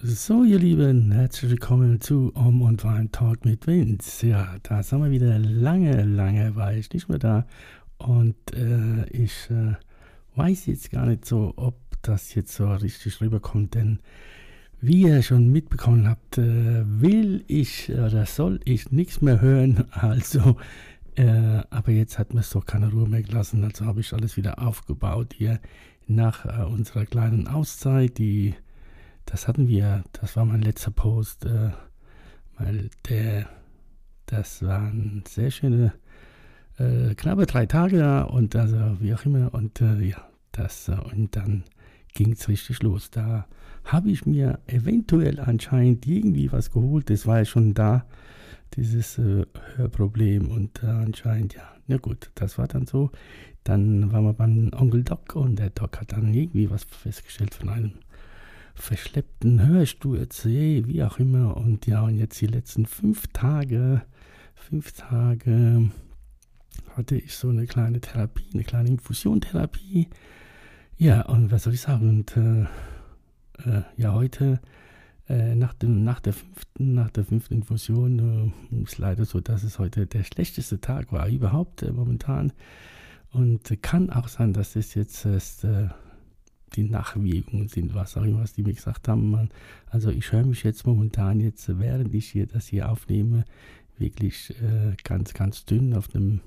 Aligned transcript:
So, 0.00 0.44
ihr 0.44 0.60
Lieben, 0.60 1.10
herzlich 1.10 1.50
willkommen 1.50 2.00
zu 2.00 2.30
Om 2.36 2.62
und 2.62 2.84
Wein 2.84 3.10
Talk 3.10 3.44
mit 3.44 3.66
Vince. 3.66 4.28
Ja, 4.28 4.54
da 4.62 4.80
sind 4.84 5.02
wir 5.02 5.10
wieder. 5.10 5.40
Lange, 5.40 6.04
lange 6.04 6.54
war 6.54 6.72
ich 6.72 6.92
nicht 6.92 7.08
mehr 7.08 7.18
da. 7.18 7.46
Und 7.96 8.36
äh, 8.54 9.08
ich 9.10 9.50
äh, 9.50 9.74
weiß 10.36 10.66
jetzt 10.66 10.92
gar 10.92 11.04
nicht 11.04 11.24
so, 11.24 11.52
ob 11.56 11.74
das 12.02 12.32
jetzt 12.36 12.54
so 12.54 12.72
richtig 12.74 13.20
rüberkommt, 13.20 13.74
denn 13.74 13.98
wie 14.80 15.02
ihr 15.02 15.20
schon 15.22 15.50
mitbekommen 15.50 16.08
habt, 16.08 16.38
äh, 16.38 16.84
will 16.86 17.42
ich 17.48 17.90
oder 17.90 18.24
soll 18.24 18.60
ich 18.64 18.92
nichts 18.92 19.20
mehr 19.20 19.40
hören. 19.40 19.84
Also, 19.90 20.58
äh, 21.16 21.62
aber 21.70 21.90
jetzt 21.90 22.20
hat 22.20 22.34
mir 22.34 22.40
es 22.40 22.50
doch 22.50 22.66
keine 22.66 22.92
Ruhe 22.92 23.08
mehr 23.08 23.24
gelassen. 23.24 23.64
Also 23.64 23.84
habe 23.84 23.98
ich 23.98 24.12
alles 24.12 24.36
wieder 24.36 24.60
aufgebaut 24.62 25.34
hier 25.36 25.58
nach 26.06 26.46
äh, 26.46 26.64
unserer 26.64 27.04
kleinen 27.04 27.48
Auszeit, 27.48 28.18
die 28.18 28.54
das 29.30 29.46
hatten 29.46 29.68
wir, 29.68 30.04
das 30.12 30.36
war 30.36 30.46
mein 30.46 30.62
letzter 30.62 30.90
Post, 30.90 31.44
äh, 31.44 31.70
weil 32.56 32.88
der, 33.08 33.46
das 34.26 34.62
waren 34.62 35.22
sehr 35.28 35.50
schöne, 35.50 35.92
äh, 36.78 37.14
knappe 37.14 37.44
drei 37.44 37.66
Tage 37.66 37.98
da 37.98 38.22
und 38.22 38.56
also 38.56 38.78
wie 39.00 39.14
auch 39.14 39.24
immer. 39.26 39.52
Und 39.52 39.82
äh, 39.82 40.00
ja, 40.00 40.26
das, 40.52 40.88
äh, 40.88 40.96
und 41.12 41.36
dann 41.36 41.64
ging 42.14 42.32
es 42.32 42.48
richtig 42.48 42.82
los. 42.82 43.10
Da 43.10 43.46
habe 43.84 44.10
ich 44.10 44.24
mir 44.24 44.60
eventuell 44.66 45.40
anscheinend 45.40 46.06
irgendwie 46.06 46.50
was 46.50 46.70
geholt, 46.70 47.10
das 47.10 47.26
war 47.26 47.38
ja 47.38 47.44
schon 47.44 47.74
da, 47.74 48.06
dieses 48.74 49.18
äh, 49.18 49.44
Hörproblem. 49.76 50.50
Und 50.50 50.82
äh, 50.82 50.86
anscheinend, 50.86 51.54
ja, 51.54 51.68
na 51.86 51.98
gut, 51.98 52.30
das 52.34 52.56
war 52.56 52.66
dann 52.66 52.86
so. 52.86 53.10
Dann 53.64 54.10
waren 54.10 54.24
wir 54.24 54.32
beim 54.32 54.70
Onkel 54.74 55.04
Doc 55.04 55.36
und 55.36 55.58
der 55.58 55.70
Doc 55.70 56.00
hat 56.00 56.12
dann 56.12 56.32
irgendwie 56.32 56.70
was 56.70 56.84
festgestellt 56.84 57.54
von 57.54 57.68
einem 57.68 57.92
verschleppten 58.78 59.66
Hörsturz, 59.66 60.44
wie 60.44 61.02
auch 61.02 61.18
immer. 61.18 61.56
Und 61.56 61.86
ja, 61.86 62.02
und 62.02 62.16
jetzt 62.16 62.40
die 62.40 62.46
letzten 62.46 62.86
fünf 62.86 63.26
Tage, 63.28 64.02
fünf 64.54 64.92
Tage 64.92 65.90
hatte 66.96 67.16
ich 67.16 67.34
so 67.34 67.48
eine 67.48 67.66
kleine 67.66 68.00
Therapie, 68.00 68.46
eine 68.52 68.64
kleine 68.64 68.88
Infusiontherapie. 68.88 70.08
Ja, 70.96 71.22
und 71.22 71.50
was 71.50 71.64
soll 71.64 71.74
ich 71.74 71.80
sagen? 71.80 72.08
Und 72.08 72.36
äh, 72.36 72.62
äh, 73.68 73.82
ja, 73.96 74.12
heute 74.14 74.60
äh, 75.28 75.54
nach, 75.54 75.74
dem, 75.74 76.04
nach, 76.04 76.20
der 76.20 76.32
fünften, 76.32 76.94
nach 76.94 77.10
der 77.10 77.24
fünften 77.24 77.54
Infusion 77.54 78.52
äh, 78.72 78.82
ist 78.82 78.98
leider 78.98 79.24
so, 79.24 79.40
dass 79.40 79.62
es 79.62 79.78
heute 79.78 80.06
der 80.06 80.24
schlechteste 80.24 80.80
Tag 80.80 81.12
war 81.12 81.28
überhaupt 81.28 81.82
äh, 81.82 81.92
momentan. 81.92 82.52
Und 83.30 83.82
kann 83.82 84.10
auch 84.10 84.28
sein, 84.28 84.54
dass 84.54 84.74
es 84.74 84.94
jetzt 84.94 85.26
erst 85.26 85.64
äh, 85.64 85.88
die 86.76 86.84
Nachwirkungen 86.84 87.68
sind, 87.68 87.94
was 87.94 88.16
auch 88.16 88.22
immer, 88.22 88.40
was 88.40 88.52
die 88.52 88.62
mir 88.62 88.74
gesagt 88.74 89.08
haben. 89.08 89.48
Also 89.90 90.10
ich 90.10 90.32
höre 90.32 90.44
mich 90.44 90.62
jetzt 90.62 90.86
momentan 90.86 91.40
jetzt, 91.40 91.78
während 91.78 92.14
ich 92.14 92.28
hier 92.28 92.46
das 92.46 92.68
hier 92.68 92.90
aufnehme, 92.90 93.44
wirklich 93.98 94.50
äh, 94.62 94.96
ganz, 95.04 95.34
ganz 95.34 95.64
dünn 95.64 95.94
auf 95.94 96.08
dem, 96.08 96.40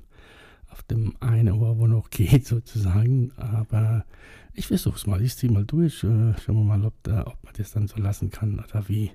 auf 0.70 0.84
dem 0.84 1.16
einen 1.20 1.52
Ohr, 1.54 1.78
wo 1.78 1.88
noch 1.88 2.10
geht 2.12 2.48
sozusagen. 2.48 3.32
Aber 3.38 4.06
ich 4.54 4.68
versuche 4.68 4.96
es 4.96 5.08
mal, 5.08 5.22
ich 5.22 5.36
ziehe 5.36 5.52
mal 5.52 5.66
durch, 5.66 6.04
äh, 6.04 6.34
schauen 6.40 6.56
wir 6.56 6.64
mal, 6.64 6.86
ob, 6.86 6.94
da, 7.04 7.28
ob 7.28 7.44
man 7.44 7.54
das 7.58 7.72
dann 7.72 7.88
so 7.88 7.98
lassen 8.00 8.32
kann 8.32 8.60
oder 8.60 8.88
wie. 8.88 9.12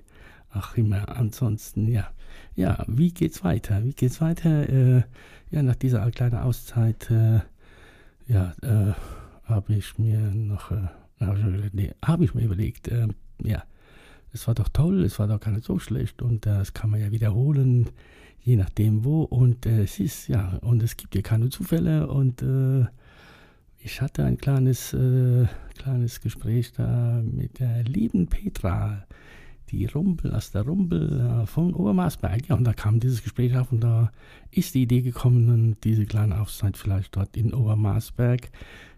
Ach 0.49 0.77
immer, 0.77 1.09
ansonsten, 1.09 1.87
ja. 1.87 2.09
Ja, 2.55 2.83
wie 2.87 3.11
geht's 3.11 3.43
weiter? 3.43 3.83
Wie 3.83 3.93
geht's 3.93 4.21
weiter? 4.21 4.69
Äh, 4.69 5.03
ja, 5.51 5.61
nach 5.61 5.75
dieser 5.75 6.09
kleinen 6.11 6.37
Auszeit, 6.37 7.11
äh, 7.11 7.41
ja, 8.27 8.53
äh, 8.61 8.93
habe 9.47 9.75
ich 9.75 9.97
mir 9.97 10.19
noch, 10.19 10.71
äh, 10.71 11.69
nee, 11.73 11.93
habe 12.03 12.25
ich 12.25 12.33
mir 12.33 12.43
überlegt, 12.43 12.87
äh, 12.89 13.07
ja, 13.43 13.63
es 14.33 14.47
war 14.47 14.55
doch 14.55 14.69
toll, 14.69 15.03
es 15.03 15.19
war 15.19 15.27
doch 15.27 15.39
gar 15.39 15.51
nicht 15.51 15.65
so 15.65 15.79
schlecht 15.79 16.21
und 16.21 16.45
äh, 16.45 16.57
das 16.57 16.73
kann 16.73 16.89
man 16.89 16.99
ja 16.99 17.11
wiederholen, 17.11 17.89
je 18.41 18.55
nachdem 18.55 19.03
wo 19.03 19.23
und 19.23 19.65
äh, 19.65 19.83
es 19.83 19.99
ist, 19.99 20.27
ja, 20.27 20.57
und 20.61 20.83
es 20.83 20.97
gibt 20.97 21.15
ja 21.15 21.21
keine 21.21 21.49
Zufälle 21.49 22.07
und 22.07 22.41
äh, 22.41 22.85
ich 23.79 24.01
hatte 24.01 24.25
ein 24.25 24.37
kleines, 24.37 24.93
äh, 24.93 25.47
kleines 25.77 26.19
Gespräch 26.21 26.73
da 26.73 27.21
mit 27.23 27.59
der 27.59 27.83
lieben 27.83 28.27
Petra, 28.27 29.05
die 29.71 29.85
Rumpel, 29.85 30.33
aus 30.33 30.51
der 30.51 30.63
Rumpel 30.63 31.19
äh, 31.19 31.45
von 31.45 31.73
Obermarsberg. 31.73 32.47
Ja, 32.49 32.55
und 32.55 32.63
da 32.63 32.73
kam 32.73 32.99
dieses 32.99 33.23
Gespräch 33.23 33.55
auf 33.57 33.71
und 33.71 33.81
da 33.81 34.11
ist 34.51 34.75
die 34.75 34.83
Idee 34.83 35.01
gekommen, 35.01 35.77
diese 35.83 36.05
kleine 36.05 36.39
Auszeit 36.39 36.77
vielleicht 36.77 37.15
dort 37.15 37.35
in 37.35 37.53
Obermarsberg 37.53 38.49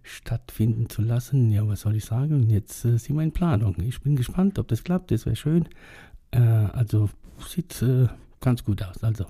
stattfinden 0.03 0.89
zu 0.89 1.01
lassen. 1.01 1.51
Ja, 1.51 1.67
was 1.67 1.81
soll 1.81 1.95
ich 1.95 2.05
sagen? 2.05 2.49
Jetzt 2.49 2.85
äh, 2.85 2.97
sind 2.97 3.15
wir 3.15 3.23
in 3.23 3.31
Planung. 3.31 3.75
Ich 3.81 4.01
bin 4.01 4.15
gespannt, 4.15 4.59
ob 4.59 4.67
das 4.67 4.83
klappt. 4.83 5.11
Das 5.11 5.25
wäre 5.25 5.35
schön. 5.35 5.67
Äh, 6.31 6.39
also 6.39 7.09
sieht 7.47 7.81
äh, 7.81 8.07
ganz 8.41 8.63
gut 8.63 8.83
aus. 8.83 9.03
Also 9.03 9.25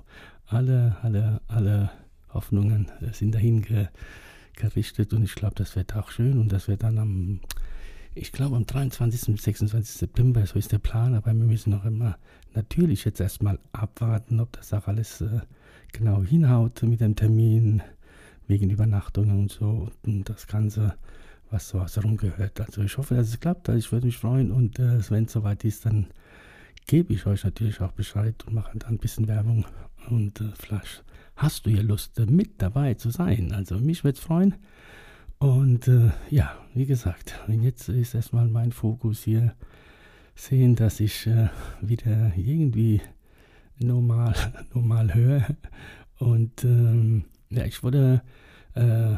alle, 0.46 0.96
alle, 1.02 1.40
alle 1.48 1.90
Hoffnungen 2.32 2.90
äh, 3.00 3.12
sind 3.12 3.34
dahin 3.34 3.62
ge 3.62 3.88
gerichtet 4.56 5.14
und 5.14 5.22
ich 5.22 5.34
glaube, 5.36 5.54
das 5.54 5.74
wird 5.74 5.96
auch 5.96 6.10
schön 6.10 6.38
und 6.38 6.52
das 6.52 6.68
wird 6.68 6.82
dann 6.82 6.98
am 6.98 7.40
ich 8.14 8.32
glaube 8.32 8.56
am 8.56 8.66
23. 8.66 9.34
bis 9.34 9.44
26. 9.44 9.96
September, 9.96 10.44
so 10.46 10.58
ist 10.58 10.72
der 10.72 10.78
Plan, 10.78 11.14
aber 11.14 11.32
wir 11.32 11.44
müssen 11.44 11.70
noch 11.70 11.84
immer 11.84 12.18
natürlich 12.54 13.04
jetzt 13.04 13.20
erstmal 13.20 13.58
abwarten, 13.72 14.40
ob 14.40 14.52
das 14.52 14.72
auch 14.72 14.88
alles 14.88 15.20
äh, 15.20 15.40
genau 15.92 16.22
hinhaut 16.22 16.82
mit 16.82 17.00
dem 17.00 17.16
Termin, 17.16 17.82
wegen 18.46 18.70
Übernachtungen 18.70 19.38
und 19.38 19.52
so 19.52 19.88
und 20.04 20.28
das 20.28 20.46
Ganze, 20.48 20.94
was 21.50 21.68
so 21.68 21.78
außenrum 21.78 22.16
gehört. 22.16 22.60
Also 22.60 22.82
ich 22.82 22.98
hoffe, 22.98 23.14
dass 23.14 23.28
es 23.28 23.38
klappt, 23.38 23.68
also 23.68 23.78
ich 23.78 23.92
würde 23.92 24.06
mich 24.06 24.18
freuen 24.18 24.50
und 24.50 24.78
äh, 24.78 24.98
wenn 25.10 25.24
es 25.24 25.32
soweit 25.32 25.64
ist, 25.64 25.86
dann 25.86 26.08
gebe 26.86 27.12
ich 27.12 27.26
euch 27.26 27.44
natürlich 27.44 27.80
auch 27.80 27.92
Bescheid 27.92 28.34
und 28.46 28.54
mache 28.54 28.76
dann 28.76 28.90
ein 28.90 28.98
bisschen 28.98 29.28
Werbung 29.28 29.64
und 30.08 30.40
äh, 30.40 30.50
vielleicht 30.58 31.04
hast 31.36 31.64
du 31.64 31.70
ja 31.70 31.82
Lust, 31.82 32.18
äh, 32.18 32.26
mit 32.26 32.60
dabei 32.60 32.94
zu 32.94 33.10
sein. 33.10 33.52
Also 33.52 33.78
mich 33.78 34.02
würde 34.02 34.18
es 34.18 34.24
freuen. 34.24 34.54
Und 35.40 35.88
äh, 35.88 36.10
ja, 36.28 36.54
wie 36.74 36.84
gesagt, 36.84 37.34
jetzt 37.48 37.88
ist 37.88 38.14
erstmal 38.14 38.46
mein 38.46 38.72
Fokus 38.72 39.22
hier 39.22 39.54
sehen, 40.34 40.76
dass 40.76 41.00
ich 41.00 41.26
äh, 41.26 41.48
wieder 41.80 42.32
irgendwie 42.36 43.00
normal, 43.78 44.34
normal 44.74 45.14
höre. 45.14 45.46
Und 46.18 46.62
ähm, 46.64 47.24
ja, 47.48 47.64
ich 47.64 47.82
wurde, 47.82 48.20
äh, 48.74 49.16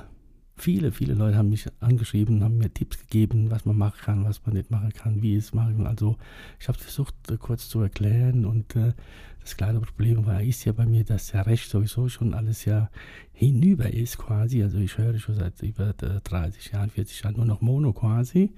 viele, 0.57 0.93
viele 0.93 1.15
Leute 1.15 1.37
haben 1.37 1.49
mich 1.49 1.67
angeschrieben, 1.81 2.43
haben 2.43 2.59
mir 2.59 2.73
Tipps 2.73 2.99
gegeben, 2.99 3.51
was 3.51 3.65
man 3.65 3.77
machen 3.77 4.01
kann, 4.05 4.25
was 4.25 4.45
man 4.45 4.55
nicht 4.55 4.71
machen 4.71 4.93
kann, 4.93 5.23
wie 5.23 5.37
es 5.37 5.55
machen 5.55 5.79
kann. 5.79 5.87
Also 5.87 6.17
ich 6.61 6.69
habe 6.69 6.79
versucht, 6.79 7.15
äh, 7.31 7.37
kurz 7.37 7.69
zu 7.69 7.81
erklären 7.81 8.45
und 8.45 8.77
äh, 8.77 8.93
das 9.41 9.57
kleine 9.57 9.81
Problem 9.81 10.25
war, 10.25 10.41
ist 10.41 10.65
ja 10.65 10.73
bei 10.73 10.87
mir, 10.87 11.05
dass 11.05 11.33
ja 11.33 11.43
Recht 11.43 11.69
sowieso 11.69 12.09
schon 12.09 12.33
alles 12.33 12.65
ja 12.65 12.91
hinüber 13.33 13.93
ist 13.93 14.19
quasi. 14.19 14.63
Also 14.63 14.79
ich 14.79 14.97
höre 14.99 15.19
schon 15.19 15.35
seit 15.35 15.61
über 15.63 15.93
30 15.95 16.73
Jahren, 16.73 16.91
40 16.91 17.23
Jahren 17.23 17.37
nur 17.37 17.47
noch 17.47 17.61
Mono 17.61 17.93
quasi. 17.93 18.53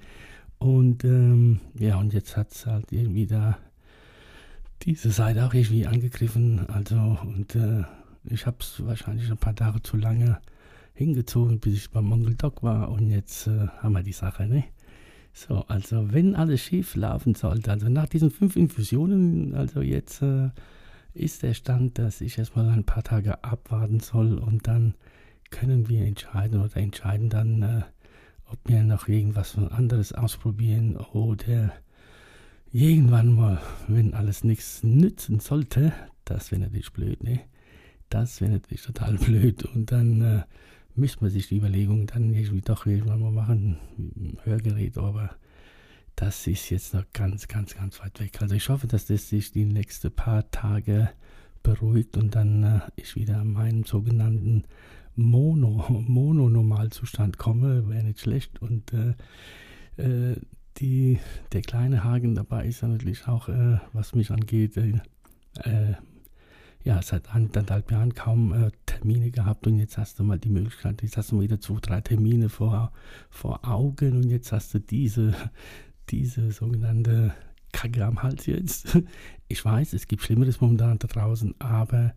Und 0.59 1.05
ähm, 1.05 1.61
ja, 1.78 1.97
und 1.97 2.12
jetzt 2.12 2.37
hat 2.37 2.53
es 2.53 2.66
halt 2.66 2.93
irgendwie 2.93 3.26
da 3.26 3.59
diese 4.82 5.11
Seite 5.11 5.47
auch 5.47 5.55
irgendwie 5.55 5.87
angegriffen. 5.87 6.69
Also, 6.69 6.97
und 7.23 7.55
äh, 7.55 7.85
ich 8.25 8.47
habe 8.47 8.58
es 8.61 8.85
wahrscheinlich 8.85 9.31
ein 9.31 9.38
paar 9.38 9.55
Tage 9.55 9.82
zu 9.82 9.97
lange 9.97 10.38
hingezogen, 10.94 11.61
bis 11.61 11.75
ich 11.75 11.91
beim 11.91 12.06
Mongol 12.06 12.35
Doc 12.35 12.62
war. 12.62 12.91
Und 12.91 13.11
jetzt 13.11 13.46
äh, 13.46 13.69
haben 13.79 13.93
wir 13.93 14.02
die 14.02 14.12
Sache, 14.12 14.46
ne? 14.46 14.64
So, 15.32 15.64
also 15.67 16.12
wenn 16.12 16.37
alles 16.37 16.61
schief 16.61 16.94
laufen 16.94 17.35
sollte, 17.35 17.73
also 17.73 17.88
nach 17.88 18.06
diesen 18.06 18.31
fünf 18.31 18.55
Infusionen, 18.55 19.55
also 19.55 19.82
jetzt 19.82 20.23
äh, 20.23 20.50
ist 21.12 21.43
der 21.43 21.55
Stand, 21.55 21.99
dass 21.99 22.20
ich 22.20 22.38
erstmal 22.38 22.69
ein 22.70 22.85
paar 22.85 23.02
Tage 23.02 23.43
abwarten 23.43 23.99
soll 23.99 24.38
und 24.38 24.69
dann 24.69 24.94
können 25.50 25.88
wir 25.88 26.05
entscheiden 26.05 26.61
oder 26.61 26.76
entscheiden 26.76 27.31
dann, 27.31 27.62
äh, 27.62 27.82
ob 28.47 28.58
wir 28.67 28.85
noch 28.85 29.08
irgendwas 29.08 29.58
anderes 29.58 30.12
ausprobieren 30.12 30.97
oder 30.97 31.73
irgendwann 32.73 33.32
mal, 33.32 33.61
wenn 33.88 34.14
alles 34.14 34.44
nichts 34.44 34.85
nützen 34.85 35.40
sollte, 35.40 35.93
das 36.25 36.52
wäre 36.52 36.62
natürlich 36.62 36.93
blöd, 36.93 37.25
ne? 37.25 37.40
Das 38.08 38.40
wäre 38.40 38.52
natürlich 38.52 38.82
total 38.82 39.14
blöd 39.19 39.64
und 39.64 39.90
dann 39.90 40.20
äh, 40.20 40.43
müsste 40.94 41.23
man 41.23 41.31
sich 41.31 41.49
die 41.49 41.56
Überlegung 41.56 42.06
dann 42.06 42.32
irgendwie 42.32 42.61
doch 42.61 42.87
mal 42.87 43.19
machen, 43.19 43.79
Hörgerät, 44.44 44.99
aber 44.99 45.31
das 46.17 46.46
ist 46.46 46.70
jetzt 46.70 46.94
noch 46.94 47.05
ganz, 47.12 47.49
ganz, 47.49 47.75
ganz 47.75 48.00
weit 48.00 48.20
weg. 48.20 48.41
Also 48.41 48.55
ich 48.55 48.69
hoffe, 48.69 48.87
dass 48.87 49.06
das 49.06 49.29
sich 49.29 49.50
die 49.50 49.64
nächsten 49.64 50.12
paar 50.12 50.50
Tage 50.50 51.11
beruhigt 51.62 52.17
und 52.17 52.35
dann 52.35 52.62
äh, 52.62 52.81
ich 52.96 53.17
wieder 53.17 53.38
an 53.41 53.52
meinen 53.52 53.85
sogenannten 53.85 54.64
Mono, 55.17 55.85
Mono-Normalzustand 55.88 57.38
komme, 57.38 57.88
wäre 57.88 58.05
nicht 58.05 58.20
schlecht. 58.20 58.61
Und 58.62 58.93
äh, 58.93 59.14
äh, 59.97 60.37
die, 60.79 61.19
der 61.52 61.62
kleine 61.62 62.05
Haken 62.05 62.35
dabei 62.35 62.67
ist 62.67 62.82
ja 62.82 62.88
natürlich 62.88 63.26
auch, 63.26 63.49
äh, 63.49 63.79
was 63.93 64.14
mich 64.14 64.31
angeht, 64.31 64.76
äh, 64.76 65.00
äh, 65.61 65.94
ja, 66.85 67.01
seit 67.01 67.35
anderthalb 67.35 67.91
Jahren 67.91 68.15
kaum 68.15 68.53
äh, 68.53 68.71
Termine 68.85 69.31
gehabt 69.31 69.67
und 69.67 69.79
jetzt 69.79 69.97
hast 69.97 70.19
du 70.19 70.25
mal 70.25 70.39
die 70.39 70.51
Möglichkeit, 70.51 71.03
jetzt 71.03 71.17
hast 71.17 71.33
du 71.33 71.37
mal 71.37 71.43
wieder 71.43 71.61
zwei, 71.61 71.81
drei 71.81 72.01
Termine 72.03 72.51
vor, 72.51 72.93
vor 73.31 73.67
Augen 73.67 74.19
und 74.19 74.29
jetzt 74.29 74.53
hast 74.53 74.75
du 74.75 74.81
diese, 74.81 75.35
diese 76.11 76.53
sogenannte 76.53 77.35
Kacke 77.73 78.05
am 78.05 78.23
Hals 78.23 78.47
jetzt. 78.47 78.99
Ich 79.47 79.63
weiß, 79.63 79.93
es 79.93 80.09
gibt 80.09 80.23
Schlimmeres 80.23 80.63
momentan 80.63 80.99
da 80.99 81.07
draußen, 81.07 81.55
aber 81.59 82.15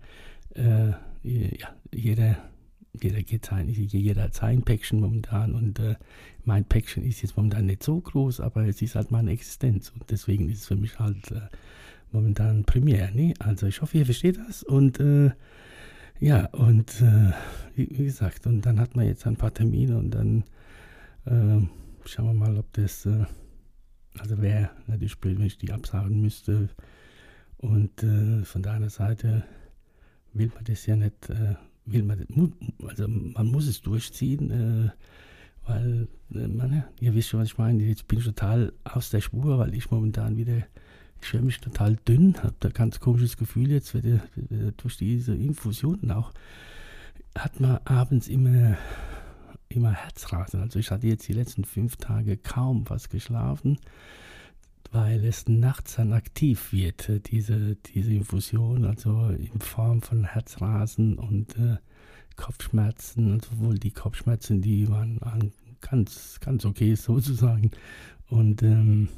äh, 0.56 0.92
ja, 1.24 1.75
jeder, 1.94 2.38
jeder, 3.00 3.22
geht 3.22 3.46
sein, 3.46 3.68
jeder 3.68 4.24
hat 4.24 4.34
sein 4.34 4.64
Päckchen 4.64 5.02
momentan 5.02 5.54
und 5.54 5.78
äh, 5.80 5.96
mein 6.46 6.64
Päckchen 6.64 7.04
ist 7.04 7.22
jetzt 7.22 7.36
momentan 7.36 7.66
nicht 7.66 7.84
so 7.84 8.00
groß, 8.00 8.40
aber 8.40 8.66
es 8.66 8.81
ist 8.81 8.96
halt 8.96 9.12
meine 9.12 9.31
Existenz 9.31 9.90
und 9.90 10.10
deswegen 10.10 10.50
ist 10.50 10.60
es 10.60 10.68
für 10.68 10.78
mich 10.78 11.00
halt 11.00 11.31
äh, 11.31 11.42
momentan 12.12 12.63
Premiere. 12.63 13.12
Ne? 13.13 13.33
Also 13.39 13.68
ich 13.68 13.81
hoffe, 13.81 13.98
ihr 13.98 14.06
versteht 14.06 14.38
das 14.48 14.63
und 14.63 15.00
äh, 15.00 15.31
ja, 16.19 16.45
und 16.48 17.01
äh, 17.01 17.31
wie, 17.75 17.89
wie, 17.92 18.06
gesagt, 18.06 18.48
und 18.48 18.65
dann 18.65 18.80
hat 18.80 18.95
man 18.95 19.06
jetzt 19.06 19.27
ein 19.27 19.36
paar 19.36 19.54
Termine 19.54 19.98
und 19.98 20.12
dann 20.12 20.44
äh, 21.25 21.68
schauen 22.06 22.25
wir 22.25 22.33
mal, 22.33 22.57
ob 22.57 22.74
das, 22.74 23.06
äh, 23.06 23.25
also 24.18 24.42
wäre 24.42 24.71
natürlich 24.88 25.19
blöd, 25.19 25.38
wenn 25.38 25.45
ich 25.45 25.59
die 25.59 25.71
absagen 25.71 26.19
müsste. 26.19 26.69
Und 27.57 28.04
äh, 28.04 28.44
von 28.45 28.63
deiner 28.63 28.89
Seite 28.89 29.44
will 30.33 30.51
man 30.56 30.63
das 30.63 30.86
ja 30.88 30.95
nicht, 30.95 31.30
äh, 31.30 31.56
will 31.86 32.04
man, 32.04 32.25
also 32.88 33.07
man 33.07 33.48
muss 33.48 33.68
es 33.68 33.81
durchziehen, 33.81 34.92
weil 35.65 36.07
man, 36.30 36.83
ihr 37.00 37.15
wisst 37.15 37.30
schon, 37.30 37.39
was 37.39 37.48
ich 37.48 37.57
meine, 37.57 37.81
jetzt 37.83 38.07
bin 38.07 38.19
ich 38.19 38.25
total 38.25 38.74
aus 38.83 39.09
der 39.09 39.21
Spur, 39.21 39.57
weil 39.59 39.74
ich 39.74 39.89
momentan 39.89 40.36
wieder 40.36 40.63
ich 41.22 41.28
fühle 41.28 41.44
mich 41.44 41.60
total 41.60 41.96
dünn, 42.08 42.36
habe 42.44 42.56
da 42.60 42.69
ganz 42.69 43.00
komisches 43.00 43.38
Gefühl 43.38 43.72
jetzt 43.72 43.94
wieder, 43.94 44.22
wieder 44.36 44.72
durch 44.72 44.98
diese 44.98 45.36
Infusionen 45.36 46.12
auch. 46.12 46.31
Hat 47.38 47.60
man 47.60 47.80
abends 47.86 48.28
immer, 48.28 48.78
immer 49.69 49.92
Herzrasen. 49.92 50.62
Also 50.62 50.80
ich 50.80 50.92
hatte 50.92 51.08
jetzt 51.08 51.28
die 51.28 51.34
letzten 51.34 51.66
fünf 51.66 51.98
Tage 51.98 52.38
kaum 52.38 52.90
was 52.90 53.10
geschlafen, 53.10 53.78
weil 54.92 55.24
es 55.25 55.48
nachts 55.48 55.96
dann 55.96 56.14
aktiv 56.14 56.72
wird, 56.72 57.28
diese, 57.28 57.75
diese 57.75 58.14
Infusion, 58.14 58.86
also 58.86 59.30
in 59.30 59.60
Form 59.60 60.02
von 60.02 60.24
Herzrasen 60.24 61.19
und 61.19 61.58
äh, 61.58 61.78
Kopfschmerzen, 62.36 63.34
also 63.34 63.60
wohl 63.60 63.78
die 63.78 63.92
Kopfschmerzen, 63.92 64.62
die 64.62 64.88
waren 64.90 65.19
ganz, 65.81 66.40
ganz 66.40 66.66
okay 66.66 66.96
sozusagen. 66.96 67.72
Und 68.30 68.64
ähm, 68.64 69.10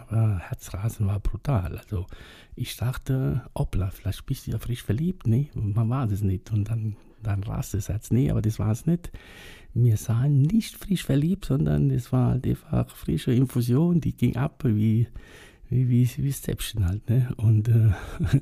aber 0.00 0.38
Herzrasen 0.38 1.06
war 1.06 1.20
brutal. 1.20 1.78
Also 1.78 2.06
ich 2.54 2.76
dachte, 2.76 3.42
hoppla, 3.54 3.90
vielleicht 3.90 4.26
bist 4.26 4.46
du 4.46 4.52
ja 4.52 4.58
frisch 4.58 4.82
verliebt, 4.82 5.26
ne? 5.26 5.48
Man 5.54 5.88
war 5.90 6.06
das 6.06 6.22
nicht. 6.22 6.50
Und 6.52 6.68
dann, 6.70 6.96
dann 7.22 7.42
rast 7.42 7.74
das 7.74 7.88
Herz, 7.88 8.10
nee, 8.10 8.30
aber 8.30 8.42
das 8.42 8.58
war 8.58 8.70
es 8.70 8.86
nicht. 8.86 9.10
Wir 9.74 9.96
sahen 9.96 10.42
nicht 10.42 10.76
frisch 10.76 11.04
verliebt, 11.04 11.44
sondern 11.44 11.90
es 11.90 12.12
war 12.12 12.30
halt 12.30 12.46
einfach 12.46 12.96
frische 12.96 13.32
Infusion, 13.32 14.00
die 14.00 14.16
ging 14.16 14.36
ab 14.36 14.62
wie, 14.64 15.06
wie, 15.68 15.88
wie, 15.88 16.10
wie 16.16 16.32
Stäbchen 16.32 16.86
halt, 16.86 17.08
ne? 17.10 17.28
Und 17.36 17.68
äh, 17.68 17.90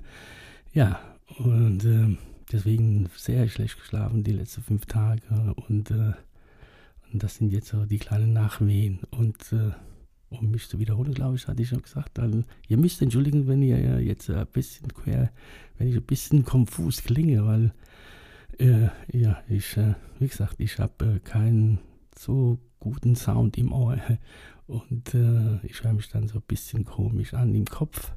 ja, 0.73 1.01
und 1.39 1.85
äh, 1.85 2.17
deswegen 2.53 3.09
sehr 3.17 3.49
schlecht 3.49 3.79
geschlafen 3.81 4.23
die 4.23 4.33
letzten 4.33 4.63
fünf 4.63 4.87
Tage 4.87 5.55
und, 5.69 5.91
äh, 5.91 6.13
und 7.13 7.23
das 7.23 7.37
sind 7.37 7.53
jetzt 7.53 7.69
so 7.69 7.85
die 7.85 7.99
kleinen 7.99 8.33
Nachwehen 8.33 9.01
und 9.11 9.53
äh, 9.53 9.73
um 10.41 10.51
mich 10.51 10.69
zu 10.69 10.79
wiederholen, 10.79 11.15
glaube 11.15 11.37
ich, 11.37 11.47
hatte 11.47 11.63
ich 11.63 11.69
schon 11.69 11.83
gesagt, 11.83 12.19
dann, 12.19 12.45
ihr 12.69 12.77
müsst 12.77 13.03
entschuldigen, 13.03 13.47
wenn 13.47 13.63
ihr 13.63 14.01
jetzt 14.01 14.31
ein 14.31 14.47
bisschen 14.47 14.93
quer, 14.93 15.31
wenn 15.79 15.89
ich 15.89 15.97
ein 15.97 16.03
bisschen 16.03 16.45
konfus 16.45 17.03
klinge, 17.03 17.45
weil, 17.45 17.73
äh, 18.59 18.89
ja, 19.13 19.43
ich, 19.49 19.77
äh, 19.77 19.95
wie 20.19 20.29
gesagt, 20.29 20.57
ich 20.59 20.79
habe 20.79 21.17
äh, 21.17 21.19
keinen 21.21 21.79
so 22.17 22.59
guten 22.79 23.17
Sound 23.17 23.59
im 23.59 23.73
Ohr 23.73 23.99
und 24.67 25.15
äh, 25.15 25.65
ich 25.67 25.83
höre 25.83 25.95
mich 25.95 26.09
dann 26.09 26.29
so 26.29 26.37
ein 26.39 26.45
bisschen 26.47 26.85
komisch 26.85 27.35
an 27.35 27.55
im 27.55 27.65
Kopf. 27.65 28.13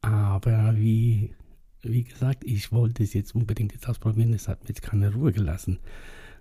Aber 0.00 0.76
wie, 0.76 1.34
wie 1.82 2.04
gesagt, 2.04 2.44
ich 2.44 2.72
wollte 2.72 3.02
es 3.02 3.14
jetzt 3.14 3.34
unbedingt 3.34 3.72
jetzt 3.72 3.88
ausprobieren, 3.88 4.32
es 4.34 4.48
hat 4.48 4.62
mir 4.62 4.68
jetzt 4.68 4.82
keine 4.82 5.12
Ruhe 5.12 5.32
gelassen. 5.32 5.78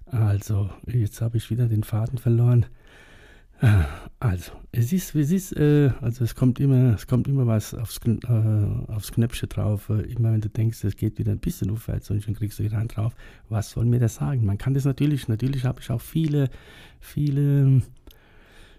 Also, 0.05 0.69
jetzt 0.88 1.21
habe 1.21 1.38
ich 1.38 1.49
wieder 1.49 1.67
den 1.67 1.83
Faden 1.83 2.17
verloren. 2.17 2.65
Also, 4.19 4.51
es 4.71 4.93
ist, 4.93 5.15
wie 5.15 5.21
es 5.21 5.31
ist, 5.31 5.57
äh, 5.57 5.91
also 5.99 6.23
es 6.23 6.35
kommt 6.35 6.59
immer, 6.59 6.93
es 6.93 7.07
kommt 7.07 7.27
immer 7.27 7.47
was 7.47 7.73
aufs, 7.73 7.99
äh, 8.05 8.91
aufs 8.91 9.11
Knöpfchen 9.11 9.49
drauf. 9.49 9.89
Äh, 9.89 10.01
immer 10.13 10.31
wenn 10.31 10.41
du 10.41 10.49
denkst, 10.49 10.83
es 10.83 10.95
geht 10.95 11.17
wieder 11.17 11.31
ein 11.31 11.39
bisschen 11.39 11.71
aufwärts 11.71 12.11
und 12.11 12.21
schon 12.21 12.35
kriegst 12.35 12.59
du 12.59 12.63
wieder 12.63 12.77
einen 12.77 12.87
drauf. 12.87 13.15
Was 13.49 13.71
soll 13.71 13.85
mir 13.85 13.99
das 13.99 14.15
sagen? 14.15 14.45
Man 14.45 14.59
kann 14.59 14.75
das 14.75 14.85
natürlich, 14.85 15.27
natürlich 15.27 15.65
habe 15.65 15.79
ich 15.81 15.89
auch 15.89 16.01
viele, 16.01 16.49
viele, 16.99 17.81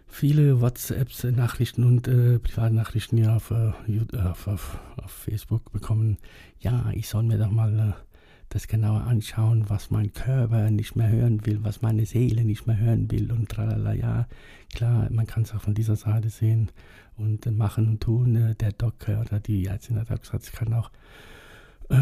viele 0.06 0.60
WhatsApps, 0.60 1.24
Nachrichten 1.24 1.82
und 1.82 2.06
äh, 2.06 2.38
Privatnachrichten 2.38 3.18
ja 3.18 3.34
auf, 3.34 3.50
äh, 3.50 3.72
auf, 4.18 4.46
auf, 4.46 4.78
auf, 4.96 5.10
Facebook 5.10 5.72
bekommen. 5.72 6.18
Ja, 6.60 6.90
ich 6.94 7.08
soll 7.08 7.24
mir 7.24 7.38
doch 7.38 7.50
mal 7.50 7.78
äh, 7.78 8.11
das 8.52 8.68
genauer 8.68 9.04
anschauen, 9.04 9.64
was 9.68 9.90
mein 9.90 10.12
Körper 10.12 10.70
nicht 10.70 10.94
mehr 10.94 11.08
hören 11.08 11.44
will, 11.46 11.60
was 11.62 11.80
meine 11.80 12.04
Seele 12.04 12.44
nicht 12.44 12.66
mehr 12.66 12.76
hören 12.76 13.10
will 13.10 13.32
und 13.32 13.48
tralala. 13.48 13.94
Ja, 13.94 14.26
klar, 14.74 15.08
man 15.10 15.26
kann 15.26 15.44
es 15.44 15.54
auch 15.54 15.62
von 15.62 15.72
dieser 15.72 15.96
Seite 15.96 16.28
sehen 16.28 16.70
und 17.16 17.46
machen 17.56 17.88
und 17.88 18.00
tun. 18.02 18.36
Äh, 18.36 18.54
der 18.54 18.72
Doc 18.72 19.08
oder 19.08 19.40
die 19.40 19.66
Ärztin 19.66 19.98
hat 19.98 20.10
auch 20.10 20.20
gesagt, 20.20 20.44
es 20.44 20.52
kann 20.52 20.74
auch 20.74 20.90
äh, 21.88 21.96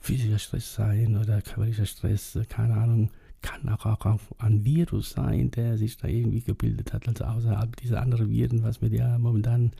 physischer 0.00 0.38
Stress 0.38 0.74
sein 0.74 1.16
oder 1.16 1.40
körperlicher 1.40 1.86
Stress, 1.86 2.36
äh, 2.36 2.44
keine 2.44 2.74
Ahnung. 2.74 3.10
Kann 3.40 3.68
auch, 3.70 3.86
auch, 3.86 4.04
auch 4.04 4.20
ein 4.38 4.64
Virus 4.64 5.12
sein, 5.12 5.50
der 5.50 5.78
sich 5.78 5.96
da 5.96 6.06
irgendwie 6.06 6.42
gebildet 6.42 6.92
hat, 6.92 7.08
also 7.08 7.24
außerhalb 7.24 7.74
dieser 7.76 8.00
anderen 8.00 8.30
Viren, 8.30 8.62
was 8.62 8.82
wir 8.82 8.90
ja 8.90 9.18
momentan 9.18 9.72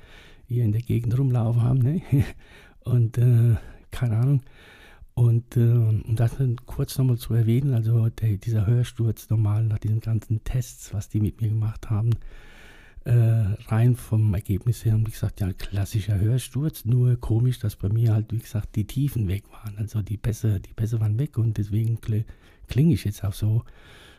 hier 0.48 0.64
in 0.64 0.72
der 0.72 0.82
Gegend 0.82 1.16
rumlaufen 1.16 1.62
haben. 1.62 1.78
Ne? 1.80 2.02
Und 2.80 3.18
äh, 3.18 3.56
keine 3.90 4.16
Ahnung. 4.16 4.40
Und, 5.14 5.57
äh, 5.57 5.61
um 5.61 6.16
das 6.16 6.37
kurz 6.64 6.97
nochmal 6.97 7.19
zu 7.19 7.35
erwähnen, 7.35 7.75
also 7.75 8.09
der, 8.09 8.38
dieser 8.38 8.66
Hörsturz 8.66 9.28
normal 9.28 9.64
nach 9.64 9.78
diesen 9.78 10.00
ganzen 10.00 10.42
Tests, 10.42 10.95
was 10.95 11.09
die 11.09 11.21
mit 11.21 11.40
mir 11.40 11.50
gemacht 11.50 11.90
haben, 11.90 12.11
äh, 13.04 13.12
rein 13.66 13.97
vom 13.97 14.33
Ergebnis 14.33 14.85
her 14.85 14.92
haben 14.92 15.04
die 15.04 15.11
gesagt, 15.11 15.40
ja, 15.40 15.52
klassischer 15.52 16.19
Hörsturz, 16.19 16.85
nur 16.85 17.16
komisch, 17.16 17.59
dass 17.59 17.76
bei 17.76 17.88
mir 17.88 18.14
halt, 18.14 18.33
wie 18.33 18.38
gesagt, 18.38 18.76
die 18.76 18.87
Tiefen 18.87 19.28
weg 19.28 19.45
waren. 19.50 19.76
Also 19.76 20.02
die 20.02 20.16
Bässe, 20.16 20.61
die 20.61 20.73
Bässe 20.73 21.00
waren 21.00 21.19
weg 21.19 21.37
und 21.37 21.59
deswegen 21.59 22.00
kl 22.00 22.25
klinge 22.69 22.95
ich 22.95 23.04
jetzt 23.04 23.25
auch 23.25 23.35
so, 23.35 23.64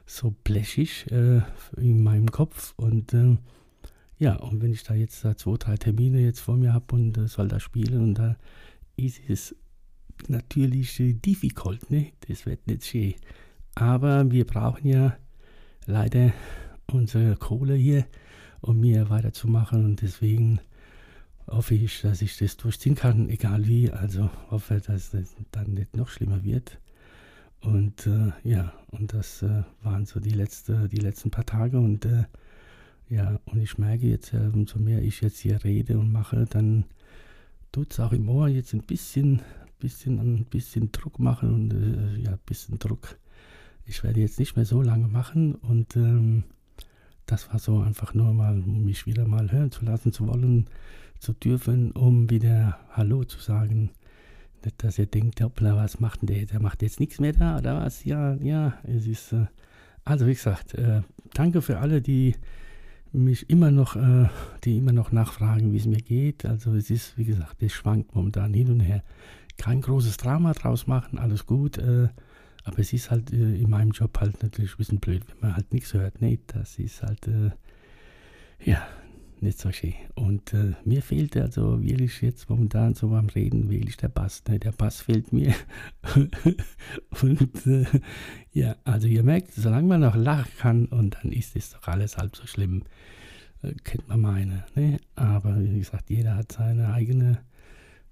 so 0.05 0.35
blechig 0.43 1.09
äh, 1.11 1.41
in 1.77 2.03
meinem 2.03 2.29
Kopf. 2.29 2.73
Und 2.75 3.13
äh, 3.13 3.37
ja, 4.19 4.35
und 4.35 4.61
wenn 4.61 4.73
ich 4.73 4.83
da 4.83 4.93
jetzt 4.93 5.23
da 5.25 5.35
zwei, 5.37 5.55
drei 5.57 5.77
Termine 5.77 6.19
jetzt 6.19 6.41
vor 6.41 6.57
mir 6.57 6.73
habe 6.73 6.93
und 6.93 7.17
äh, 7.17 7.27
soll 7.27 7.47
da 7.47 7.59
spielen 7.59 8.01
und 8.01 8.13
da 8.15 8.35
ist 8.95 9.21
es 9.27 9.55
natürlich 10.27 10.95
difficult, 10.97 11.89
ne? 11.89 12.11
Das 12.27 12.45
wird 12.45 12.65
nicht 12.67 12.85
schön. 12.85 13.15
Aber 13.75 14.31
wir 14.31 14.45
brauchen 14.45 14.87
ja 14.87 15.17
leider 15.85 16.31
unsere 16.91 17.35
Kohle 17.35 17.75
hier, 17.75 18.05
um 18.61 18.79
mir 18.79 19.09
weiterzumachen 19.09 19.85
und 19.85 20.01
deswegen 20.01 20.59
hoffe 21.47 21.75
ich, 21.75 22.01
dass 22.01 22.21
ich 22.21 22.37
das 22.37 22.57
durchziehen 22.57 22.95
kann, 22.95 23.29
egal 23.29 23.67
wie. 23.67 23.91
Also 23.91 24.29
hoffe, 24.49 24.81
dass 24.85 25.13
es 25.13 25.35
dann 25.51 25.73
nicht 25.73 25.95
noch 25.95 26.09
schlimmer 26.09 26.43
wird. 26.43 26.79
Und 27.61 28.07
äh, 28.07 28.31
ja, 28.43 28.73
und 28.91 29.13
das 29.13 29.41
äh, 29.41 29.63
waren 29.81 30.05
so 30.05 30.19
die, 30.19 30.31
letzte, 30.31 30.89
die 30.89 30.97
letzten 30.97 31.31
paar 31.31 31.45
Tage 31.45 31.79
und 31.79 32.05
äh, 32.05 32.25
ja, 33.09 33.39
und 33.45 33.61
ich 33.61 33.77
merke 33.77 34.07
jetzt, 34.07 34.33
umso 34.33 34.79
mehr 34.79 35.01
ich 35.01 35.21
jetzt 35.21 35.39
hier 35.39 35.63
rede 35.63 35.97
und 35.97 36.11
mache, 36.11 36.45
dann 36.49 36.85
tut 37.71 37.91
es 37.91 37.99
auch 37.99 38.11
im 38.11 38.27
Ohr 38.27 38.47
jetzt 38.47 38.73
ein 38.73 38.83
bisschen 38.83 39.41
bisschen, 39.83 40.19
ein 40.19 40.45
bisschen 40.45 40.91
Druck 40.91 41.19
machen 41.19 41.53
und 41.53 41.73
äh, 41.73 42.17
ja, 42.21 42.31
ein 42.31 42.39
bisschen 42.45 42.79
Druck. 42.79 43.19
Ich 43.85 44.03
werde 44.03 44.21
jetzt 44.21 44.39
nicht 44.39 44.55
mehr 44.55 44.65
so 44.65 44.81
lange 44.81 45.07
machen 45.07 45.55
und 45.55 45.95
ähm, 45.97 46.43
das 47.25 47.51
war 47.51 47.59
so 47.59 47.79
einfach 47.79 48.13
nur 48.13 48.33
mal, 48.33 48.55
um 48.55 48.85
mich 48.85 49.05
wieder 49.05 49.27
mal 49.27 49.51
hören 49.51 49.71
zu 49.71 49.83
lassen, 49.85 50.13
zu 50.13 50.27
wollen, 50.27 50.67
zu 51.19 51.33
dürfen, 51.33 51.91
um 51.91 52.29
wieder 52.29 52.79
Hallo 52.91 53.23
zu 53.25 53.39
sagen. 53.39 53.91
Nicht, 54.63 54.83
dass 54.83 54.99
ihr 54.99 55.05
denkt, 55.05 55.41
hoppla, 55.41 55.75
was 55.75 55.99
macht 55.99 56.21
denn 56.21 56.27
der? 56.27 56.45
Der 56.45 56.61
macht 56.61 56.81
jetzt 56.81 56.99
nichts 56.99 57.19
mehr 57.19 57.33
da 57.33 57.57
oder 57.57 57.81
was? 57.81 58.05
Ja, 58.05 58.35
ja, 58.35 58.77
es 58.83 59.05
ist. 59.05 59.33
Äh, 59.33 59.47
also, 60.05 60.27
wie 60.27 60.33
gesagt, 60.33 60.73
äh, 60.75 61.01
danke 61.33 61.61
für 61.61 61.79
alle, 61.79 62.01
die 62.01 62.35
mich 63.13 63.49
immer 63.49 63.71
noch, 63.71 63.95
äh, 63.95 64.27
die 64.63 64.77
immer 64.77 64.91
noch 64.91 65.11
nachfragen, 65.11 65.71
wie 65.71 65.77
es 65.77 65.85
mir 65.85 66.01
geht. 66.01 66.45
Also 66.45 66.73
es 66.73 66.89
ist, 66.89 67.17
wie 67.17 67.25
gesagt, 67.25 67.61
es 67.61 67.71
schwankt 67.71 68.15
momentan 68.15 68.53
hin 68.53 68.71
und 68.71 68.79
her. 68.79 69.03
Kein 69.57 69.81
großes 69.81 70.17
Drama 70.17 70.53
draus 70.53 70.87
machen, 70.87 71.17
alles 71.17 71.45
gut. 71.45 71.77
Äh, 71.77 72.09
aber 72.63 72.79
es 72.79 72.93
ist 72.93 73.11
halt 73.11 73.31
äh, 73.33 73.55
in 73.55 73.69
meinem 73.69 73.91
Job 73.91 74.19
halt 74.19 74.41
natürlich 74.41 74.73
ein 74.73 74.77
bisschen 74.77 74.99
blöd, 74.99 75.23
wenn 75.27 75.49
man 75.49 75.55
halt 75.55 75.73
nichts 75.73 75.93
hört. 75.93 76.21
Nee, 76.21 76.39
das 76.47 76.79
ist 76.79 77.03
halt, 77.03 77.27
äh, 77.27 77.51
ja, 78.63 78.87
nicht 79.43 79.59
so 79.59 79.71
schön. 79.71 79.93
Und 80.15 80.53
äh, 80.53 80.73
mir 80.85 81.01
fehlt 81.01 81.35
also 81.37 81.83
wirklich 81.83 82.21
jetzt 82.21 82.49
momentan 82.49 82.95
so 82.95 83.09
beim 83.09 83.27
Reden 83.27 83.69
wirklich 83.69 83.97
der 83.97 84.07
Bass. 84.07 84.41
Ne? 84.47 84.59
Der 84.59 84.71
Bass 84.71 85.01
fehlt 85.01 85.31
mir. 85.33 85.53
und 87.21 87.67
äh, 87.67 87.85
ja, 88.53 88.75
also 88.85 89.07
ihr 89.07 89.23
merkt, 89.23 89.53
solange 89.53 89.87
man 89.87 90.01
noch 90.01 90.15
lachen 90.15 90.51
kann 90.57 90.85
und 90.85 91.17
dann 91.21 91.31
ist 91.31 91.55
es 91.55 91.71
doch 91.71 91.87
alles 91.87 92.17
halb 92.17 92.35
so 92.35 92.47
schlimm, 92.47 92.83
äh, 93.61 93.73
kennt 93.83 94.07
man 94.07 94.21
meine. 94.21 94.65
Ne? 94.75 94.99
Aber 95.15 95.61
wie 95.61 95.79
gesagt, 95.79 96.09
jeder 96.09 96.35
hat 96.35 96.53
seine 96.53 96.93
eigene, 96.93 97.39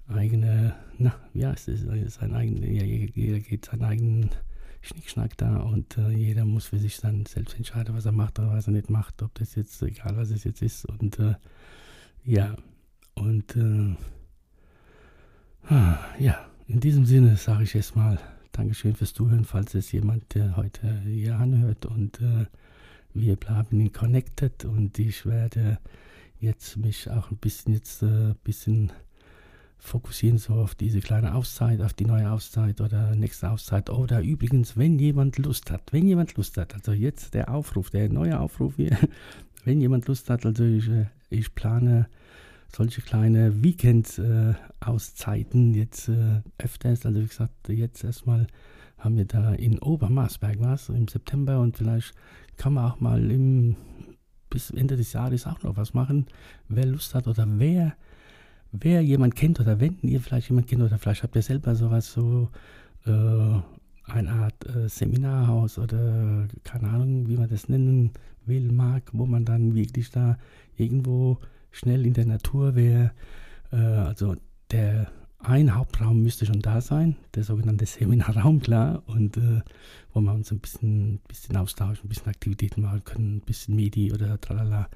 eigene, 0.07 0.75
na, 0.97 1.15
wie 1.33 1.45
heißt 1.45 1.69
es, 1.69 1.81
sein 2.13 2.33
eigenes, 2.33 2.69
ja, 2.69 2.83
jeder 2.83 3.39
geht 3.39 3.65
seinen 3.65 3.83
eigenen 3.83 4.29
Schnickschnack 4.81 5.37
da 5.37 5.57
und 5.57 5.97
äh, 5.97 6.09
jeder 6.09 6.45
muss 6.45 6.67
für 6.67 6.79
sich 6.79 6.97
dann 6.97 7.25
selbst 7.25 7.55
entscheiden, 7.55 7.95
was 7.95 8.05
er 8.05 8.11
macht 8.11 8.39
oder 8.39 8.51
was 8.51 8.67
er 8.67 8.73
nicht 8.73 8.89
macht, 8.89 9.21
ob 9.21 9.33
das 9.35 9.55
jetzt, 9.55 9.81
egal 9.83 10.17
was 10.17 10.31
es 10.31 10.43
jetzt 10.43 10.61
ist. 10.61 10.85
Und 10.85 11.19
äh, 11.19 11.35
ja, 12.23 12.55
und 13.13 13.55
äh, 13.55 13.95
ah, 15.69 15.99
ja, 16.19 16.45
in 16.67 16.79
diesem 16.79 17.05
Sinne 17.05 17.37
sage 17.37 17.63
ich 17.63 17.75
erstmal 17.75 18.19
Dankeschön 18.51 18.95
fürs 18.95 19.13
Zuhören, 19.13 19.45
falls 19.45 19.75
es 19.75 19.91
jemand, 19.91 20.33
der 20.35 20.57
heute 20.57 21.01
hier 21.01 21.37
anhört 21.37 21.85
und 21.85 22.19
äh, 22.19 22.45
wir 23.13 23.35
bleiben 23.35 23.91
connected 23.91 24.65
und 24.65 24.97
ich 24.99 25.25
werde 25.25 25.79
jetzt 26.39 26.77
mich 26.77 27.09
auch 27.09 27.29
ein 27.29 27.37
bisschen 27.37 27.73
jetzt 27.73 28.01
ein 28.03 28.31
äh, 28.31 28.35
bisschen 28.43 28.91
fokussieren 29.81 30.37
so 30.37 30.53
auf 30.53 30.75
diese 30.75 30.99
kleine 30.99 31.33
Auszeit, 31.33 31.81
auf 31.81 31.93
die 31.93 32.05
neue 32.05 32.29
Auszeit 32.31 32.79
oder 32.81 33.15
nächste 33.15 33.49
Auszeit. 33.49 33.89
Oder 33.89 34.21
übrigens, 34.21 34.77
wenn 34.77 34.99
jemand 34.99 35.39
Lust 35.39 35.71
hat, 35.71 35.91
wenn 35.91 36.07
jemand 36.07 36.37
Lust 36.37 36.55
hat, 36.57 36.75
also 36.75 36.93
jetzt 36.93 37.33
der 37.33 37.51
Aufruf, 37.53 37.89
der 37.89 38.07
neue 38.09 38.39
Aufruf 38.39 38.75
hier, 38.75 38.95
wenn 39.65 39.81
jemand 39.81 40.07
Lust 40.07 40.29
hat, 40.29 40.45
also 40.45 40.63
ich, 40.63 40.87
äh, 40.87 41.07
ich 41.29 41.55
plane 41.55 42.07
solche 42.73 43.01
kleine 43.01 43.61
Weekend-Auszeiten 43.63 45.73
äh, 45.73 45.77
jetzt 45.77 46.07
äh, 46.09 46.41
öfters. 46.59 47.03
Also 47.05 47.19
wie 47.19 47.27
gesagt, 47.27 47.67
jetzt 47.67 48.03
erstmal 48.03 48.47
haben 48.99 49.17
wir 49.17 49.25
da 49.25 49.53
in 49.53 49.79
Obermarsberg 49.79 50.59
was 50.59 50.89
im 50.89 51.07
September 51.07 51.59
und 51.59 51.77
vielleicht 51.77 52.13
kann 52.55 52.73
man 52.73 52.91
auch 52.91 52.99
mal 52.99 53.31
im, 53.31 53.77
bis 54.49 54.69
Ende 54.69 54.95
des 54.95 55.13
Jahres 55.13 55.47
auch 55.47 55.63
noch 55.63 55.75
was 55.75 55.95
machen. 55.95 56.27
Wer 56.69 56.85
Lust 56.85 57.15
hat 57.15 57.25
oder 57.27 57.47
wer 57.47 57.95
wer 58.71 59.01
jemand 59.01 59.35
kennt 59.35 59.59
oder 59.59 59.79
wenn 59.79 59.97
ihr 60.01 60.21
vielleicht 60.21 60.49
jemand 60.49 60.67
kennt 60.67 60.81
oder 60.81 60.97
vielleicht 60.97 61.23
habt 61.23 61.35
ihr 61.35 61.41
selber 61.41 61.75
sowas, 61.75 62.11
so 62.11 62.49
äh, 63.05 63.11
eine 64.11 64.31
Art 64.31 64.65
äh, 64.67 64.87
Seminarhaus 64.87 65.77
oder 65.77 66.47
keine 66.63 66.89
Ahnung, 66.89 67.27
wie 67.27 67.37
man 67.37 67.49
das 67.49 67.69
nennen 67.69 68.11
will, 68.45 68.71
mag, 68.71 69.03
wo 69.13 69.25
man 69.25 69.45
dann 69.45 69.75
wirklich 69.75 70.09
da 70.09 70.37
irgendwo 70.77 71.37
schnell 71.71 72.05
in 72.05 72.13
der 72.13 72.25
Natur 72.25 72.75
wäre. 72.75 73.11
Äh, 73.71 73.77
also 73.77 74.35
der 74.71 75.11
ein 75.43 75.73
Hauptraum 75.75 76.21
müsste 76.21 76.45
schon 76.45 76.61
da 76.61 76.81
sein, 76.81 77.15
der 77.33 77.43
sogenannte 77.43 77.85
Seminarraum, 77.85 78.61
klar, 78.61 79.01
und 79.07 79.37
äh, 79.37 79.61
wo 80.13 80.21
wir 80.21 80.33
uns 80.33 80.51
ein 80.51 80.59
bisschen, 80.59 81.19
bisschen 81.27 81.57
austauschen, 81.57 82.05
ein 82.05 82.09
bisschen 82.09 82.27
Aktivitäten 82.27 82.81
machen 82.81 83.03
können, 83.03 83.37
ein 83.37 83.41
bisschen 83.41 83.75
Medi 83.75 84.13
oder 84.13 84.39
tralala 84.39 84.87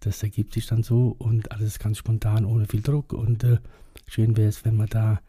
das 0.00 0.22
ergibt 0.22 0.54
sich 0.54 0.66
dann 0.66 0.82
so 0.82 1.14
und 1.18 1.52
alles 1.52 1.78
ganz 1.78 1.98
spontan, 1.98 2.44
ohne 2.44 2.66
viel 2.66 2.82
Druck. 2.82 3.12
Und 3.12 3.44
äh, 3.44 3.58
schön 4.06 4.36
wäre 4.36 4.48
es, 4.48 4.64
wenn 4.64 4.76
wir 4.76 4.86
da 4.86 5.20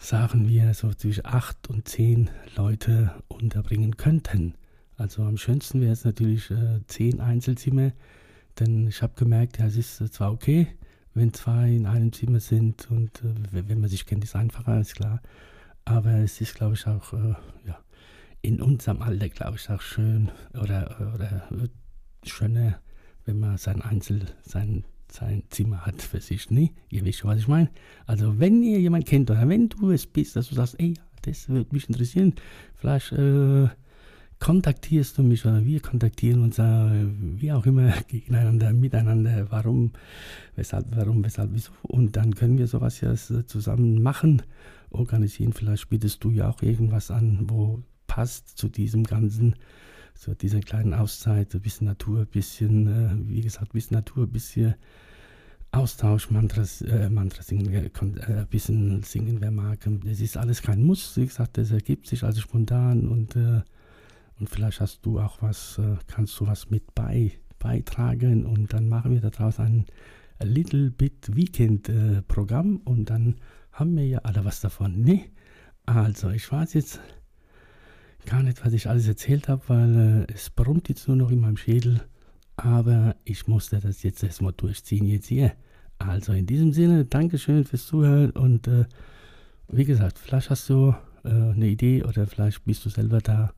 Sachen 0.00 0.48
wir 0.48 0.72
so 0.72 0.94
zwischen 0.94 1.26
acht 1.26 1.68
und 1.68 1.86
zehn 1.86 2.30
Leute 2.56 3.12
unterbringen 3.28 3.98
könnten. 3.98 4.54
Also 4.96 5.22
am 5.22 5.36
schönsten 5.36 5.80
wäre 5.82 5.92
es 5.92 6.04
natürlich 6.04 6.50
äh, 6.50 6.80
zehn 6.86 7.20
Einzelzimmer, 7.20 7.92
denn 8.58 8.88
ich 8.88 9.02
habe 9.02 9.12
gemerkt, 9.16 9.58
ja, 9.58 9.66
es 9.66 9.76
ist 9.76 10.00
äh, 10.00 10.10
zwar 10.10 10.32
okay, 10.32 10.68
wenn 11.12 11.34
zwei 11.34 11.70
in 11.70 11.86
einem 11.86 12.12
Zimmer 12.12 12.40
sind 12.40 12.90
und 12.90 13.22
äh, 13.24 13.68
wenn 13.68 13.80
man 13.80 13.90
sich 13.90 14.06
kennt, 14.06 14.24
ist 14.24 14.36
einfacher, 14.36 14.80
ist 14.80 14.94
klar. 14.94 15.20
Aber 15.84 16.12
es 16.12 16.40
ist, 16.40 16.54
glaube 16.54 16.74
ich, 16.74 16.86
auch 16.86 17.12
äh, 17.12 17.34
ja, 17.66 17.78
in 18.42 18.62
unserem 18.62 19.02
Alter, 19.02 19.28
glaube 19.28 19.56
ich, 19.56 19.68
auch 19.68 19.82
schön 19.82 20.30
oder, 20.54 21.12
oder 21.14 21.42
schöner, 22.24 22.80
wenn 23.30 23.38
man 23.38 23.58
sein 23.58 23.80
Einzel, 23.80 24.22
sein, 24.42 24.84
sein 25.10 25.44
Zimmer 25.50 25.86
hat 25.86 26.02
für 26.02 26.20
sich. 26.20 26.50
Nee, 26.50 26.72
ihr 26.88 27.04
wisst 27.04 27.20
schon, 27.20 27.30
was 27.30 27.38
ich 27.38 27.48
meine. 27.48 27.70
Also 28.06 28.40
wenn 28.40 28.62
ihr 28.62 28.80
jemanden 28.80 29.06
kennt 29.06 29.30
oder 29.30 29.48
wenn 29.48 29.68
du 29.68 29.92
es 29.92 30.06
bist, 30.06 30.34
dass 30.34 30.48
du 30.48 30.56
sagst, 30.56 30.80
ey, 30.80 30.94
das 31.22 31.48
würde 31.48 31.72
mich 31.72 31.88
interessieren, 31.88 32.34
vielleicht 32.74 33.12
äh, 33.12 33.68
kontaktierst 34.40 35.16
du 35.18 35.22
mich 35.22 35.46
oder 35.46 35.64
wir 35.64 35.80
kontaktieren 35.80 36.42
uns, 36.42 36.58
äh, 36.58 37.06
wie 37.38 37.52
auch 37.52 37.64
immer, 37.66 37.92
gegeneinander, 38.08 38.72
miteinander, 38.72 39.46
warum, 39.50 39.92
weshalb, 40.56 40.86
warum, 40.96 41.24
weshalb, 41.24 41.50
wieso. 41.52 41.70
Und 41.82 42.16
dann 42.16 42.34
können 42.34 42.58
wir 42.58 42.66
sowas 42.66 43.00
ja 43.00 43.14
zusammen 43.14 44.02
machen, 44.02 44.42
organisieren. 44.90 45.52
Vielleicht 45.52 45.88
bietest 45.88 46.24
du 46.24 46.30
ja 46.30 46.50
auch 46.50 46.62
irgendwas 46.62 47.12
an, 47.12 47.44
wo 47.48 47.80
passt 48.08 48.58
zu 48.58 48.68
diesem 48.68 49.04
ganzen 49.04 49.54
so 50.20 50.34
diese 50.34 50.60
kleinen 50.60 50.92
Auszeit, 50.92 51.54
ein 51.54 51.62
bisschen 51.62 51.86
Natur, 51.86 52.20
ein 52.20 52.26
bisschen, 52.26 52.86
äh, 52.86 53.10
wie 53.26 53.40
gesagt, 53.40 53.68
ein 53.68 53.72
bisschen 53.72 53.96
Natur, 53.96 54.24
ein 54.24 54.30
bisschen 54.30 54.74
Austausch, 55.72 56.30
Mantras, 56.30 56.82
äh, 56.82 57.08
Mantras 57.08 57.46
singen, 57.46 57.72
äh, 57.72 57.90
ein 58.26 58.46
bisschen 58.48 59.02
singen, 59.02 59.40
wer 59.40 59.50
mag. 59.50 59.78
Das 60.04 60.20
ist 60.20 60.36
alles 60.36 60.60
kein 60.60 60.82
Muss, 60.82 61.16
wie 61.16 61.24
gesagt, 61.24 61.56
das 61.56 61.70
ergibt 61.70 62.06
sich 62.06 62.22
also 62.22 62.42
spontan 62.42 63.08
und, 63.08 63.34
äh, 63.34 63.62
und 64.38 64.50
vielleicht 64.50 64.82
hast 64.82 65.06
du 65.06 65.20
auch 65.20 65.40
was, 65.40 65.78
äh, 65.78 65.96
kannst 66.06 66.38
du 66.38 66.46
was 66.46 66.68
mit 66.68 66.94
bei, 66.94 67.32
beitragen 67.58 68.44
und 68.44 68.74
dann 68.74 68.90
machen 68.90 69.12
wir 69.12 69.22
daraus 69.22 69.58
ein 69.58 69.86
Little 70.42 70.90
Bit 70.90 71.34
Weekend 71.34 71.88
äh, 71.88 72.20
Programm 72.20 72.82
und 72.84 73.08
dann 73.08 73.36
haben 73.72 73.96
wir 73.96 74.06
ja 74.06 74.18
alle 74.18 74.44
was 74.44 74.60
davon. 74.60 75.00
Ne? 75.00 75.24
Also, 75.86 76.28
ich 76.28 76.50
weiß 76.52 76.74
jetzt 76.74 77.00
gar 78.26 78.42
nicht, 78.42 78.64
was 78.64 78.72
ich 78.72 78.88
alles 78.88 79.08
erzählt 79.08 79.48
habe, 79.48 79.62
weil 79.68 80.26
äh, 80.28 80.32
es 80.32 80.50
brummt 80.50 80.88
jetzt 80.88 81.08
nur 81.08 81.16
noch 81.16 81.30
in 81.30 81.40
meinem 81.40 81.56
Schädel. 81.56 82.02
Aber 82.56 83.16
ich 83.24 83.46
musste 83.46 83.80
das 83.80 84.02
jetzt 84.02 84.22
erstmal 84.22 84.52
durchziehen, 84.52 85.06
jetzt 85.06 85.28
hier. 85.28 85.52
Also 85.98 86.32
in 86.32 86.46
diesem 86.46 86.72
Sinne, 86.72 87.04
Dankeschön 87.04 87.64
fürs 87.64 87.86
Zuhören 87.86 88.30
und 88.30 88.66
äh, 88.68 88.84
wie 89.68 89.84
gesagt, 89.84 90.18
vielleicht 90.18 90.50
hast 90.50 90.68
du 90.68 90.94
äh, 91.24 91.28
eine 91.28 91.68
Idee 91.68 92.02
oder 92.04 92.26
vielleicht 92.26 92.64
bist 92.64 92.84
du 92.84 92.90
selber 92.90 93.20
da 93.20 93.52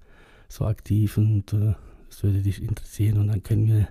so 0.48 0.66
aktiv 0.66 1.16
und 1.16 1.52
äh, 1.52 1.74
es 2.10 2.22
würde 2.22 2.42
dich 2.42 2.62
interessieren 2.62 3.18
und 3.18 3.28
dann 3.28 3.42
können 3.42 3.68
wir 3.68 3.88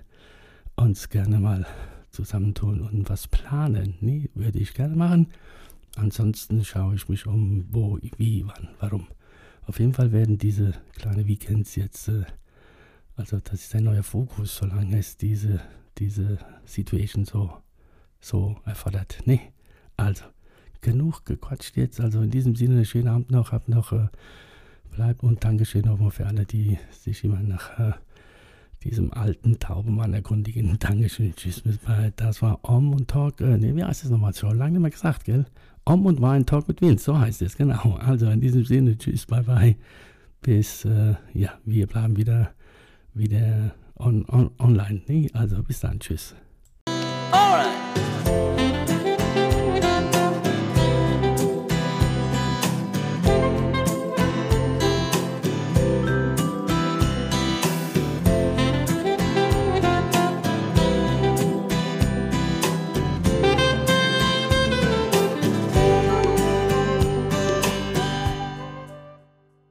uns 0.76 1.08
gerne 1.08 1.40
mal 1.40 1.66
zusammentun 2.10 2.82
und 2.82 3.08
was 3.08 3.26
planen. 3.26 3.94
Nee, 4.00 4.28
würde 4.34 4.58
ich 4.58 4.74
gerne 4.74 4.96
machen. 4.96 5.28
Ansonsten 5.96 6.64
schaue 6.64 6.94
ich 6.94 7.08
mich 7.08 7.26
um, 7.26 7.66
wo, 7.70 7.98
wie, 8.16 8.46
wann, 8.46 8.68
warum. 8.80 9.08
Auf 9.66 9.78
jeden 9.78 9.92
Fall 9.92 10.12
werden 10.12 10.38
diese 10.38 10.74
kleinen 10.96 11.26
Weekends 11.26 11.76
jetzt, 11.76 12.08
äh, 12.08 12.24
also 13.16 13.38
das 13.40 13.54
ist 13.54 13.74
ein 13.74 13.84
neuer 13.84 14.02
Fokus, 14.02 14.56
solange 14.56 14.98
es 14.98 15.16
diese, 15.16 15.60
diese 15.98 16.38
Situation 16.64 17.24
so, 17.24 17.52
so 18.20 18.56
erfordert. 18.64 19.18
Nee, 19.24 19.40
also 19.96 20.24
genug 20.80 21.24
gequatscht 21.24 21.76
jetzt. 21.76 22.00
Also 22.00 22.22
in 22.22 22.30
diesem 22.30 22.56
Sinne, 22.56 22.84
schönen 22.84 23.08
Abend 23.08 23.30
noch, 23.30 23.52
hab 23.52 23.68
noch, 23.68 23.92
äh, 23.92 24.08
bleibt 24.90 25.22
und 25.22 25.42
Dankeschön 25.42 25.84
nochmal 25.84 26.10
für 26.10 26.26
alle, 26.26 26.44
die 26.44 26.78
sich 26.90 27.24
immer 27.24 27.40
nach 27.40 27.78
äh, 27.78 27.92
diesem 28.82 29.12
alten 29.12 29.58
Taubenmann 29.58 30.12
erkundigen. 30.12 30.76
Dankeschön, 30.78 31.34
tschüss, 31.34 31.60
bis 31.60 31.78
bald. 31.78 32.20
Das 32.20 32.42
war 32.42 32.58
Om 32.62 32.92
und 32.92 33.08
Talk, 33.08 33.40
äh, 33.40 33.56
nee, 33.56 33.74
wie 33.74 33.84
heißt 33.84 34.04
es 34.04 34.10
nochmal? 34.10 34.34
Schon 34.34 34.58
lange 34.58 34.72
nicht 34.72 34.82
mehr 34.82 34.90
gesagt, 34.90 35.24
gell? 35.24 35.46
Om 35.84 36.06
und 36.06 36.20
Wein 36.22 36.46
Talk 36.46 36.68
mit 36.68 36.80
Vince, 36.80 37.04
so 37.04 37.18
heißt 37.18 37.42
es, 37.42 37.56
genau. 37.56 37.98
Also 38.00 38.28
in 38.30 38.40
diesem 38.40 38.64
Sinne, 38.64 38.96
tschüss, 38.96 39.26
bye 39.26 39.42
bye. 39.42 39.76
Bis, 40.40 40.84
äh, 40.84 41.14
ja, 41.34 41.50
wir 41.64 41.86
bleiben 41.86 42.16
wieder, 42.16 42.52
wieder 43.14 43.74
on, 43.96 44.24
on, 44.28 44.50
online. 44.58 45.02
Nee? 45.06 45.28
Also 45.32 45.62
bis 45.62 45.80
dann, 45.80 45.98
tschüss. 45.98 46.34
Alright. 47.32 47.71